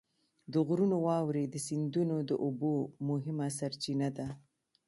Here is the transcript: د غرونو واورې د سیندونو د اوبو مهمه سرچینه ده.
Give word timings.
د 0.53 0.53
غرونو 0.67 0.97
واورې 1.07 1.43
د 1.49 1.55
سیندونو 1.67 2.15
د 2.29 2.31
اوبو 2.45 2.73
مهمه 3.09 3.47
سرچینه 3.59 4.09
ده. 4.17 4.27